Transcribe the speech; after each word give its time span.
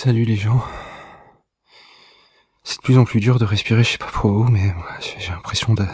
Salut 0.00 0.24
les 0.24 0.36
gens. 0.36 0.62
C'est 2.62 2.76
de 2.76 2.82
plus 2.82 2.98
en 2.98 3.04
plus 3.04 3.18
dur 3.18 3.40
de 3.40 3.44
respirer, 3.44 3.82
je 3.82 3.90
sais 3.90 3.98
pas 3.98 4.06
pourquoi, 4.06 4.48
mais 4.48 4.72
j'ai 5.18 5.32
l'impression 5.32 5.74
de 5.74 5.84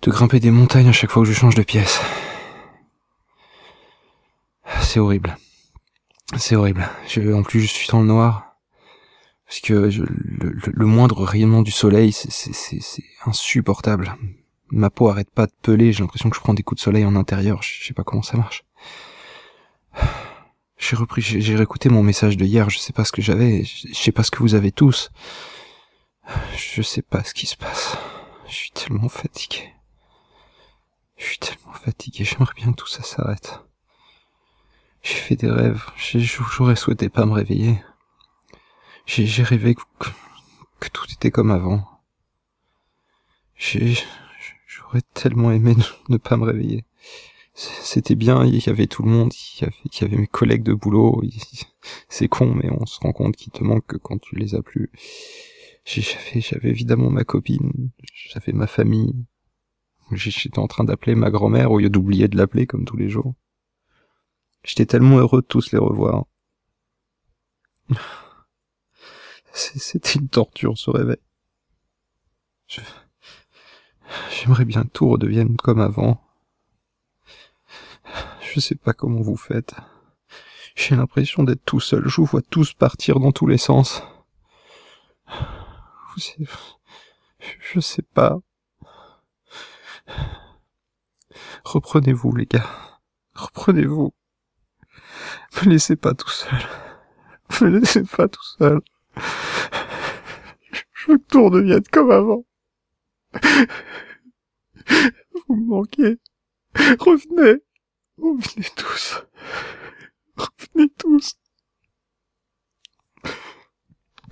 de 0.00 0.10
grimper 0.10 0.40
des 0.40 0.50
montagnes 0.50 0.88
à 0.88 0.92
chaque 0.92 1.10
fois 1.10 1.22
que 1.22 1.28
je 1.28 1.34
change 1.34 1.54
de 1.54 1.62
pièce. 1.62 2.00
C'est 4.80 5.00
horrible. 5.00 5.36
C'est 6.38 6.56
horrible. 6.56 6.88
En 7.34 7.42
plus, 7.42 7.60
je 7.60 7.66
suis 7.66 7.88
dans 7.88 8.00
le 8.00 8.06
noir. 8.06 8.56
Parce 9.44 9.60
que 9.60 9.74
le, 9.74 10.86
moindre 10.86 11.22
rayonnement 11.22 11.60
du 11.60 11.72
soleil, 11.72 12.10
c'est 12.10 13.04
insupportable. 13.26 14.16
Ma 14.70 14.88
peau 14.88 15.10
arrête 15.10 15.30
pas 15.30 15.44
de 15.44 15.52
peler, 15.60 15.92
j'ai 15.92 16.02
l'impression 16.02 16.30
que 16.30 16.36
je 16.36 16.40
prends 16.40 16.54
des 16.54 16.62
coups 16.62 16.80
de 16.80 16.84
soleil 16.84 17.04
en 17.04 17.16
intérieur, 17.16 17.62
je 17.62 17.84
sais 17.84 17.92
pas 17.92 18.02
comment 18.02 18.22
ça 18.22 18.38
marche. 18.38 18.64
J'ai 20.80 20.96
repris, 20.96 21.20
j'ai 21.20 21.54
réécouté 21.54 21.90
mon 21.90 22.02
message 22.02 22.38
de 22.38 22.44
hier, 22.46 22.70
je 22.70 22.78
sais 22.78 22.94
pas 22.94 23.04
ce 23.04 23.12
que 23.12 23.20
j'avais, 23.20 23.64
je 23.64 23.94
sais 23.94 24.12
pas 24.12 24.22
ce 24.22 24.30
que 24.30 24.38
vous 24.38 24.54
avez 24.54 24.72
tous. 24.72 25.10
Je 26.56 26.80
sais 26.80 27.02
pas 27.02 27.22
ce 27.22 27.34
qui 27.34 27.46
se 27.46 27.56
passe. 27.56 27.96
Je 28.48 28.54
suis 28.54 28.70
tellement 28.70 29.10
fatigué. 29.10 29.74
Je 31.18 31.24
suis 31.26 31.38
tellement 31.38 31.74
fatigué, 31.74 32.24
j'aimerais 32.24 32.54
bien 32.56 32.72
que 32.72 32.76
tout 32.76 32.86
ça 32.86 33.02
s'arrête. 33.02 33.60
J'ai 35.02 35.14
fait 35.14 35.36
des 35.36 35.50
rêves, 35.50 35.84
j'aurais 35.96 36.76
souhaité 36.76 37.10
pas 37.10 37.26
me 37.26 37.32
réveiller. 37.32 37.78
J'ai 39.04 39.42
rêvé 39.42 39.74
que, 39.74 39.82
que, 40.78 40.88
tout 40.88 41.06
était 41.12 41.30
comme 41.30 41.50
avant. 41.50 41.84
J'aurais 43.56 45.02
tellement 45.14 45.52
aimé 45.52 45.74
ne, 46.08 46.16
pas 46.16 46.38
me 46.38 46.44
réveiller. 46.44 46.84
C'était 47.52 48.14
bien, 48.14 48.44
il 48.44 48.64
y 48.64 48.70
avait 48.70 48.86
tout 48.86 49.02
le 49.02 49.10
monde, 49.10 49.32
il 49.34 49.68
y 50.00 50.04
avait, 50.04 50.16
mes 50.16 50.26
collègues 50.26 50.62
de 50.62 50.74
boulot. 50.74 51.22
C'est 52.08 52.28
con, 52.28 52.54
mais 52.54 52.70
on 52.70 52.86
se 52.86 53.00
rend 53.00 53.12
compte 53.12 53.36
qu'il 53.36 53.52
te 53.52 53.64
manque 53.64 53.86
que 53.86 53.96
quand 53.96 54.18
tu 54.18 54.36
les 54.36 54.54
as 54.54 54.62
plus. 54.62 54.90
J'avais, 55.84 56.40
j'avais 56.40 56.68
évidemment 56.68 57.10
ma 57.10 57.24
copine, 57.24 57.90
j'avais 58.14 58.52
ma 58.52 58.66
famille. 58.66 59.14
J'étais 60.12 60.58
en 60.58 60.66
train 60.66 60.84
d'appeler 60.84 61.14
ma 61.14 61.30
grand-mère 61.30 61.70
au 61.70 61.78
lieu 61.78 61.90
d'oublier 61.90 62.28
de 62.28 62.36
l'appeler 62.36 62.66
comme 62.66 62.84
tous 62.84 62.96
les 62.96 63.08
jours. 63.08 63.34
J'étais 64.64 64.86
tellement 64.86 65.18
heureux 65.18 65.42
de 65.42 65.46
tous 65.46 65.72
les 65.72 65.78
revoir. 65.78 66.26
C'était 69.52 70.18
une 70.18 70.28
torture 70.28 70.78
ce 70.78 70.90
réveil. 70.90 71.18
J'aimerais 74.30 74.64
bien 74.64 74.84
que 74.84 74.88
tout 74.88 75.08
redevienne 75.08 75.56
comme 75.56 75.80
avant. 75.80 76.20
Je 78.52 78.58
sais 78.58 78.74
pas 78.74 78.92
comment 78.92 79.20
vous 79.20 79.36
faites. 79.36 79.76
J'ai 80.74 80.96
l'impression 80.96 81.44
d'être 81.44 81.64
tout 81.64 81.78
seul. 81.78 82.08
Je 82.08 82.16
vous 82.16 82.24
vois 82.24 82.42
tous 82.42 82.72
partir 82.72 83.20
dans 83.20 83.30
tous 83.30 83.46
les 83.46 83.58
sens. 83.58 84.02
Je 87.60 87.78
sais 87.78 88.02
pas. 88.02 88.40
Reprenez-vous, 91.62 92.34
les 92.34 92.46
gars. 92.46 92.66
Reprenez-vous. 93.34 94.12
Me 95.62 95.70
laissez 95.70 95.94
pas 95.94 96.14
tout 96.14 96.28
seul. 96.28 96.58
Me 97.60 97.68
laissez 97.68 98.02
pas 98.02 98.26
tout 98.26 98.42
seul. 98.58 98.80
Je 100.92 101.12
veux 101.12 101.18
que 101.18 101.90
comme 101.90 102.10
avant. 102.10 102.44
Vous 105.46 105.54
me 105.54 105.66
manquez. 105.68 106.18
Revenez. 106.74 107.62
Revenez 108.20 108.70
tous. 108.76 109.22